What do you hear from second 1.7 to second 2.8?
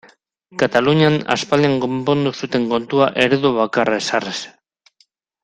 konpondu zuten